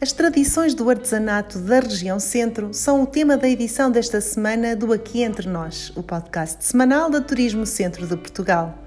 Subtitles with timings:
[0.00, 4.92] As tradições do artesanato da região centro são o tema da edição desta semana do
[4.92, 8.78] Aqui Entre Nós, o podcast semanal da Turismo Centro de Portugal.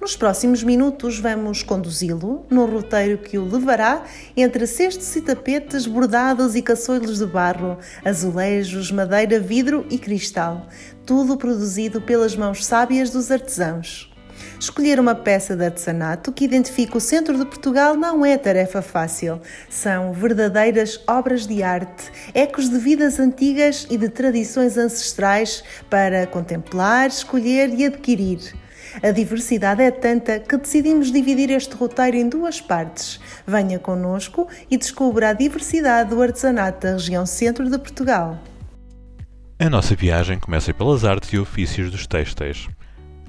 [0.00, 4.04] Nos próximos minutos vamos conduzi-lo num roteiro que o levará
[4.36, 10.66] entre cestos e tapetes bordados e caçoilos de barro, azulejos, madeira, vidro e cristal,
[11.06, 14.11] tudo produzido pelas mãos sábias dos artesãos.
[14.58, 19.40] Escolher uma peça de artesanato que identifique o centro de Portugal não é tarefa fácil.
[19.68, 27.08] São verdadeiras obras de arte, ecos de vidas antigas e de tradições ancestrais para contemplar,
[27.08, 28.54] escolher e adquirir.
[29.02, 33.20] A diversidade é tanta que decidimos dividir este roteiro em duas partes.
[33.46, 38.38] Venha connosco e descubra a diversidade do artesanato da região centro de Portugal.
[39.58, 42.68] A nossa viagem começa pelas artes e ofícios dos têxteis.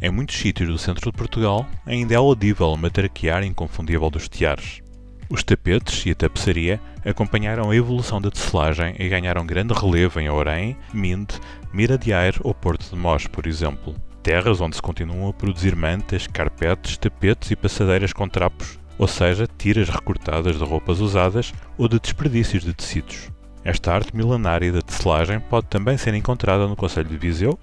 [0.04, 4.82] Em muitos sítios do centro de Portugal, ainda é audível a matraquear inconfundível dos tiares.
[5.30, 10.30] Os tapetes e a tapeçaria acompanharam a evolução da tecelagem e ganharam grande relevo em
[10.30, 11.40] Orém, Minde,
[11.72, 13.96] Mira de Aire ou Porto de Mós, por exemplo.
[14.22, 19.48] Terras onde se continuam a produzir mantas, carpetes, tapetes e passadeiras com trapos, ou seja,
[19.58, 23.32] tiras recortadas de roupas usadas ou de desperdícios de tecidos.
[23.64, 27.58] Esta arte milenária da tecelagem pode também ser encontrada no Conselho de Viseu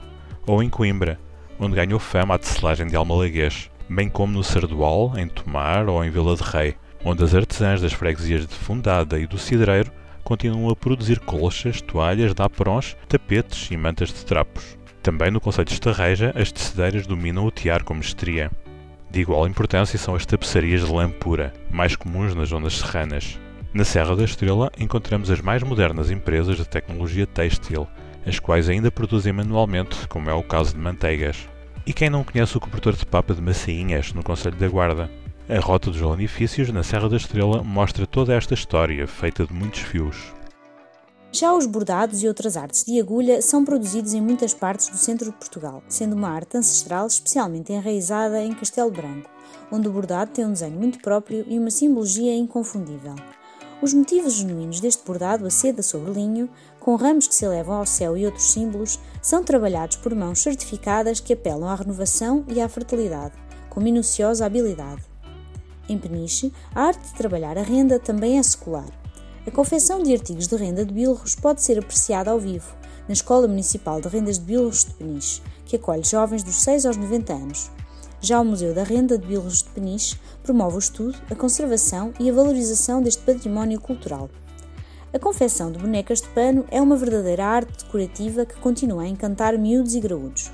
[0.47, 1.20] ou em Coimbra,
[1.61, 6.11] onde ganhou fama a tecelagem de almalaguês, bem como no Sardual, em Tomar ou em
[6.11, 9.92] Vila de Rei, onde as artesãs das freguesias de Fundada e do Cidreiro
[10.25, 14.78] continuam a produzir colchas, toalhas, naprons, tapetes e mantas de trapos.
[15.03, 18.50] Também no Conselho de Estarreja, as tecedeiras dominam o tiar com mestria.
[19.11, 23.38] De igual importância são as tapeçarias de lã pura, mais comuns nas zonas serranas.
[23.75, 27.86] Na Serra da Estrela encontramos as mais modernas empresas de tecnologia têxtil,
[28.26, 31.48] as quais ainda produzem manualmente, como é o caso de manteigas.
[31.86, 35.10] E quem não conhece o cobertor de papa de Maçainhas, no Conselho da Guarda?
[35.48, 39.80] A Rota dos Lanifícios, na Serra da Estrela, mostra toda esta história, feita de muitos
[39.80, 40.32] fios.
[41.32, 45.26] Já os bordados e outras artes de agulha são produzidos em muitas partes do centro
[45.26, 49.30] de Portugal, sendo uma arte ancestral especialmente enraizada em Castelo Branco,
[49.70, 53.14] onde o bordado tem um desenho muito próprio e uma simbologia inconfundível.
[53.80, 57.86] Os motivos genuínos deste bordado a seda sobre linho, com ramos que se elevam ao
[57.86, 62.68] céu e outros símbolos, são trabalhados por mãos certificadas que apelam à renovação e à
[62.68, 63.34] fertilidade,
[63.68, 65.02] com minuciosa habilidade.
[65.88, 68.88] Em Peniche, a arte de trabalhar a renda também é secular.
[69.46, 72.74] A confecção de artigos de renda de bilros pode ser apreciada ao vivo,
[73.06, 76.97] na Escola Municipal de Rendas de Bilros de Peniche, que acolhe jovens dos 6 aos
[76.97, 77.70] 90 anos.
[78.20, 82.30] Já o Museu da Renda de Bilros de Peniche promove o estudo, a conservação e
[82.30, 84.30] a valorização deste património cultural.
[85.12, 89.59] A confecção de bonecas de pano é uma verdadeira arte decorativa que continua a encantar
[89.59, 90.53] miúdos e graúdos.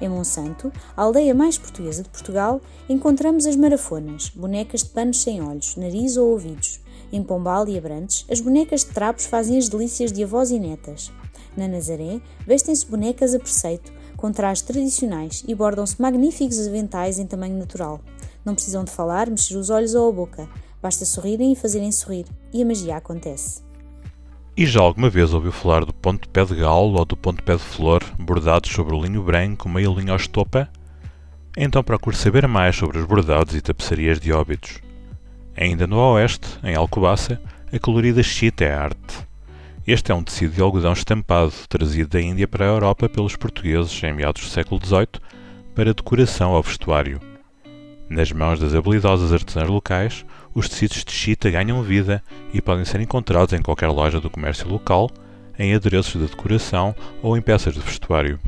[0.00, 2.58] Em Monsanto, a aldeia mais portuguesa de Portugal,
[2.88, 6.80] encontramos as marafonas, bonecas de panos sem olhos, nariz ou ouvidos.
[7.12, 11.12] Em Pombal e Abrantes, as bonecas de trapos fazem as delícias de avós e netas.
[11.54, 17.58] Na Nazaré, vestem-se bonecas a preceito, com trajes tradicionais e bordam-se magníficos aventais em tamanho
[17.58, 18.00] natural.
[18.42, 20.48] Não precisam de falar, mexer os olhos ou a boca.
[20.80, 23.67] Basta sorrirem e fazerem sorrir, e a magia acontece.
[24.58, 27.54] E já alguma vez ouviu falar do ponto pé de galo ou do ponto pé
[27.54, 30.68] de flor bordados sobre o linho branco, meio linho ao estopa?
[31.56, 34.80] Então procure saber mais sobre os bordados e tapeçarias de óbitos.
[35.56, 37.40] Ainda no oeste, em Alcobaça,
[37.72, 39.28] a colorida chita é arte.
[39.86, 44.02] Este é um tecido de algodão estampado, trazido da Índia para a Europa pelos portugueses
[44.02, 45.22] em meados do século XVIII
[45.72, 47.20] para decoração ao vestuário.
[48.10, 50.26] Nas mãos das habilidosas artesãs locais,
[50.58, 52.20] os tecidos de chita ganham vida
[52.52, 55.08] e podem ser encontrados em qualquer loja do comércio local,
[55.56, 58.40] em adereços de decoração ou em peças de vestuário.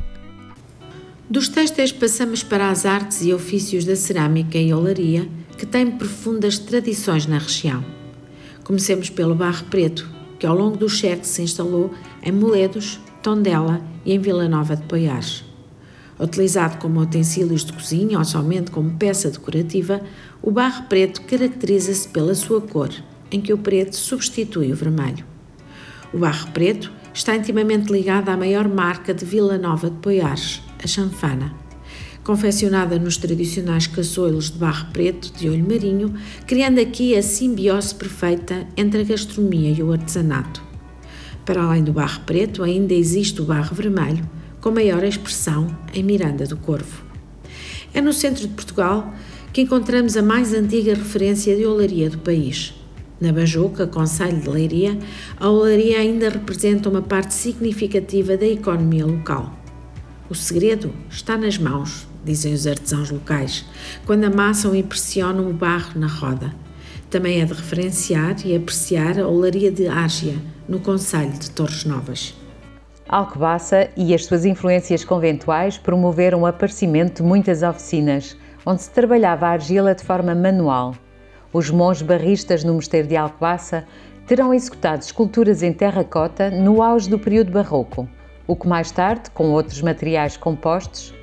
[1.29, 5.25] Dos têxteis passamos para as artes e ofícios da cerâmica e olaria,
[5.57, 7.83] que têm profundas tradições na região.
[8.65, 14.13] Comecemos pelo barro preto, que ao longo do século se instalou em Moledos, Tondela e
[14.13, 15.50] em Vila Nova de Poiares.
[16.21, 20.01] Utilizado como utensílios de cozinha ou somente como peça decorativa,
[20.41, 22.91] o barro preto caracteriza-se pela sua cor,
[23.31, 25.25] em que o preto substitui o vermelho.
[26.13, 30.85] O barro preto está intimamente ligado à maior marca de Vila Nova de Poiares, a
[30.85, 31.59] chanfana
[32.23, 36.13] confeccionada nos tradicionais caçoilos de barro preto de olho marinho,
[36.45, 40.61] criando aqui a simbiose perfeita entre a gastronomia e o artesanato.
[41.45, 44.23] Para além do barro preto, ainda existe o barro vermelho,
[44.61, 47.03] com maior expressão em Miranda do Corvo.
[47.93, 49.13] É no centro de Portugal
[49.51, 52.73] que encontramos a mais antiga referência de olaria do país.
[53.19, 54.97] Na Bajuca, Conselho de Leiria,
[55.37, 59.53] a olaria ainda representa uma parte significativa da economia local.
[60.29, 63.65] O segredo está nas mãos dizem os artesãos locais,
[64.05, 66.53] quando amassam e pressionam o barro na roda.
[67.09, 70.35] Também é de referenciar e apreciar a olaria de Ágia,
[70.67, 72.33] no Conselho de Torres Novas.
[73.11, 79.47] Alcobaça e as suas influências conventuais promoveram o aparecimento de muitas oficinas, onde se trabalhava
[79.47, 80.95] a argila de forma manual.
[81.51, 83.83] Os monges barristas no mosteiro de Alcobaça
[84.25, 88.07] terão executado esculturas em terracota no auge do período barroco,
[88.47, 91.13] o que mais tarde, com outros materiais compostos,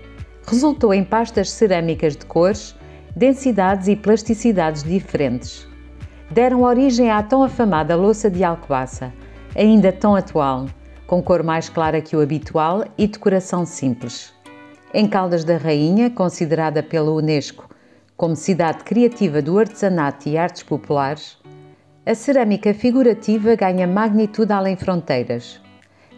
[0.47, 2.77] resultou em pastas cerâmicas de cores,
[3.17, 5.67] densidades e plasticidades diferentes.
[6.31, 9.11] Deram origem à tão afamada louça de Alcobaça,
[9.57, 10.67] ainda tão atual,
[11.09, 14.31] com cor mais clara que o habitual e decoração simples.
[14.93, 17.67] Em Caldas da Rainha, considerada pela Unesco
[18.15, 21.39] como cidade criativa do artesanato e artes populares,
[22.05, 25.61] a cerâmica figurativa ganha magnitude além fronteiras.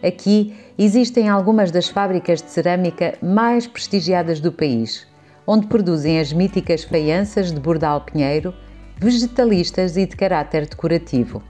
[0.03, 5.07] Aqui existem algumas das fábricas de cerâmica mais prestigiadas do país,
[5.47, 8.53] onde produzem as míticas faianças de Bordal Pinheiro,
[8.97, 11.41] vegetalistas e de caráter decorativo.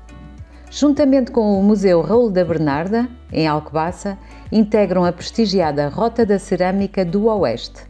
[0.72, 4.18] Juntamente com o Museu Raul da Bernarda, em Alcobaça,
[4.50, 7.82] integram a prestigiada Rota da Cerâmica do Oeste.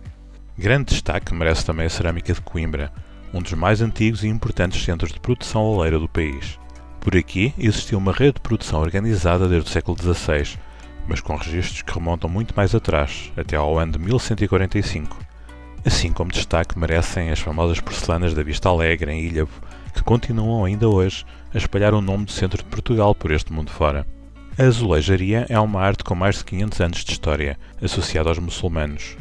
[0.57, 2.92] Grande destaque merece também a cerâmica de Coimbra,
[3.31, 6.57] um dos mais antigos e importantes centros de produção oleira do país.
[7.00, 10.57] Por aqui existiu uma rede de produção organizada desde o século XVI,
[11.07, 15.19] mas com registros que remontam muito mais atrás, até ao ano de 1145.
[15.86, 19.62] Assim como destaque merecem as famosas porcelanas da Vista Alegre, em Ilhavo,
[19.94, 23.72] que continuam ainda hoje a espalhar o nome do centro de Portugal por este mundo
[23.72, 24.06] fora.
[24.58, 29.16] A azulejaria é uma arte com mais de 500 anos de história, associada aos muçulmanos.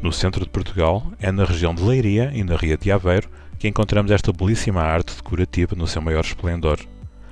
[0.00, 3.28] No centro de Portugal, é na região de Leiria e na Ria de Aveiro
[3.58, 6.78] que encontramos esta belíssima arte decorativa no seu maior esplendor.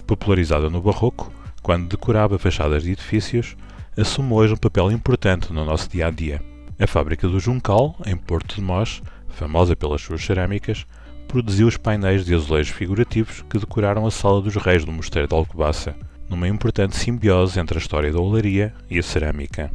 [0.07, 3.57] Popularizada no Barroco, quando decorava fachadas de edifícios,
[3.97, 6.43] assume hoje um papel importante no nosso dia a dia.
[6.79, 10.85] A fábrica do Juncal, em Porto de Mós, famosa pelas suas cerâmicas,
[11.27, 15.35] produziu os painéis de azulejos figurativos que decoraram a Sala dos Reis do Mosteiro de
[15.35, 15.95] Alcobaça,
[16.29, 19.71] numa importante simbiose entre a história da olaria e a cerâmica.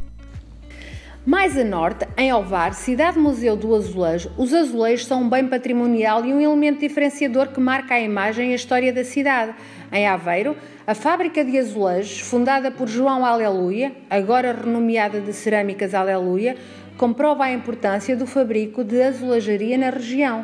[1.24, 6.34] Mais a norte, em Alvar, cidade-museu do azulejo, os azulejos são um bem patrimonial e
[6.34, 9.54] um elemento diferenciador que marca a imagem e a história da cidade.
[9.92, 10.58] Em Aveiro,
[10.88, 16.58] a fábrica de azulejos, fundada por João Aleluia, agora renomeada de Cerâmicas Aleluia,
[16.98, 20.44] comprova a importância do fabrico de azulejaria na região.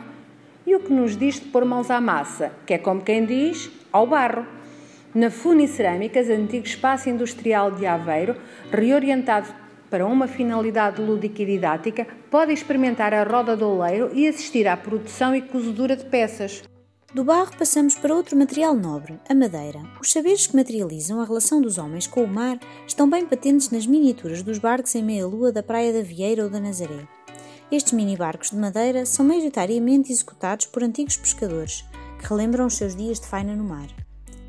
[0.67, 3.71] E o que nos diz de pôr mãos à massa, que é como quem diz,
[3.89, 4.45] ao barro.
[5.15, 8.35] Na Funi Cerâmicas, antigo espaço industrial de Aveiro,
[8.69, 9.47] reorientado
[9.89, 14.75] para uma finalidade lúdica e didática, pode experimentar a roda do oleiro e assistir à
[14.75, 16.63] produção e cozedura de peças.
[17.13, 19.81] Do barro passamos para outro material nobre, a madeira.
[20.01, 23.87] Os saberes que materializam a relação dos homens com o mar estão bem patentes nas
[23.87, 27.16] miniaturas dos barcos em meia-lua da Praia da Vieira ou da Nazaré.
[27.71, 31.83] Estes mini-barcos de madeira são maioritariamente executados por antigos pescadores,
[32.19, 33.87] que relembram os seus dias de faina no mar.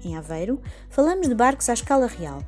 [0.04, 2.42] Em Aveiro, falamos de barcos à escala real,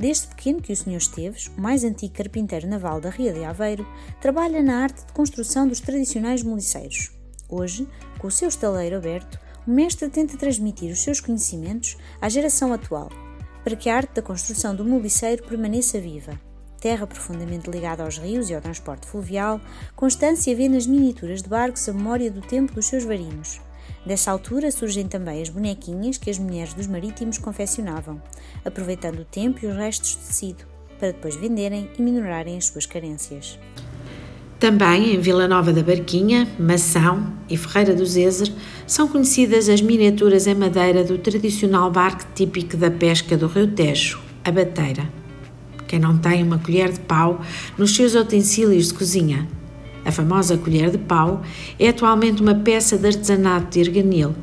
[0.00, 0.96] Desde pequeno que o Sr.
[0.96, 3.86] Esteves, o mais antigo carpinteiro naval da Ria de Aveiro,
[4.18, 7.10] trabalha na arte de construção dos tradicionais moliceiros.
[7.46, 7.86] Hoje,
[8.18, 13.10] com o seu estaleiro aberto, o mestre tenta transmitir os seus conhecimentos à geração atual,
[13.62, 16.40] para que a arte da construção do moliceiro permaneça viva.
[16.80, 19.60] Terra profundamente ligada aos rios e ao transporte fluvial,
[19.94, 23.60] Constância vê nas miniaturas de barcos a memória do tempo dos seus varinos.
[24.04, 28.20] Dessa altura surgem também as bonequinhas que as mulheres dos marítimos confeccionavam,
[28.64, 30.64] aproveitando o tempo e os restos de tecido,
[30.98, 33.58] para depois venderem e minorarem as suas carências.
[34.58, 38.52] Também em Vila Nova da Barquinha, Mação e Ferreira do Zezer
[38.86, 44.20] são conhecidas as miniaturas em madeira do tradicional barco típico da pesca do Rio Tejo,
[44.44, 45.19] a bateira.
[45.90, 47.40] Quem não tem uma colher de pau
[47.76, 49.48] nos seus utensílios de cozinha
[50.04, 51.42] a famosa colher de pau
[51.78, 54.34] é atualmente uma peça de artesanato de erganil,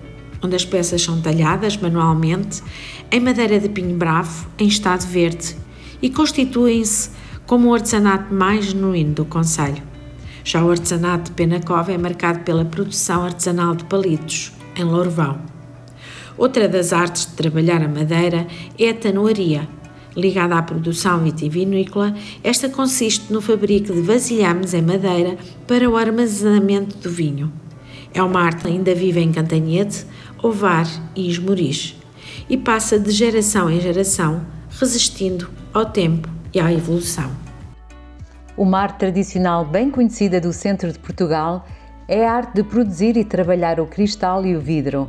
[0.43, 2.61] onde as peças são talhadas manualmente
[3.11, 5.55] em madeira de pinho bravo em estado verde
[6.01, 7.09] e constituem-se
[7.45, 9.81] como o artesanato mais genuíno do Conselho.
[10.43, 15.39] Já o artesanato de Penacova é marcado pela produção artesanal de palitos, em Lourvão.
[16.37, 18.45] Outra das artes de trabalhar a madeira
[18.77, 19.67] é a tanoaria,
[20.17, 26.97] ligada à produção vitivinícola, esta consiste no fabrico de vasilhames em madeira para o armazenamento
[26.97, 27.53] do vinho.
[28.11, 30.03] É uma arte ainda viva em Cantanhede,
[30.41, 31.95] Ovar e Esmoriz
[32.49, 37.29] e passa de geração em geração, resistindo ao tempo e à evolução.
[38.57, 41.67] Uma arte tradicional bem conhecida do centro de Portugal
[42.07, 45.07] é a arte de produzir e trabalhar o cristal e o vidro.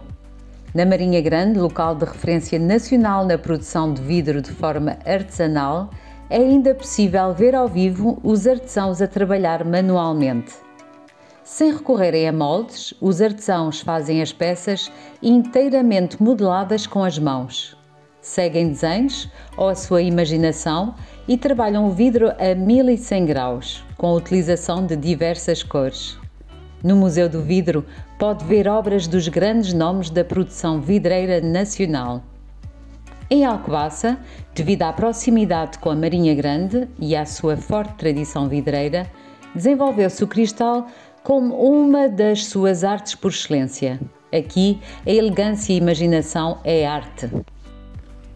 [0.75, 5.89] Na Marinha Grande, local de referência nacional na produção de vidro de forma artesanal,
[6.29, 10.53] é ainda possível ver ao vivo os artesãos a trabalhar manualmente.
[11.43, 17.75] Sem recorrerem a moldes, os artesãos fazem as peças inteiramente modeladas com as mãos.
[18.21, 20.95] Seguem desenhos ou a sua imaginação
[21.27, 26.19] e trabalham o vidro a 1100 graus, com a utilização de diversas cores.
[26.85, 27.85] No Museu do Vidro
[28.19, 32.21] pode ver obras dos grandes nomes da produção vidreira nacional.
[33.31, 34.19] Em Alcobaça,
[34.55, 39.09] devido à proximidade com a Marinha Grande e à sua forte tradição vidreira,
[39.55, 40.89] desenvolveu-se o cristal
[41.23, 44.01] como uma das suas artes por excelência.
[44.37, 47.31] Aqui, a elegância e a imaginação é arte.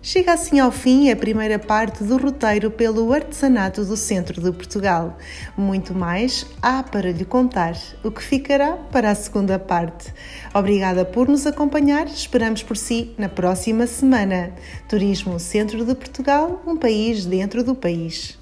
[0.04, 5.16] Chega assim ao fim a primeira parte do roteiro pelo artesanato do centro de Portugal.
[5.56, 10.12] Muito mais há para lhe contar, o que ficará para a segunda parte.
[10.52, 14.52] Obrigada por nos acompanhar, esperamos por si na próxima semana.
[14.88, 18.41] Turismo Centro de Portugal, um país dentro do país.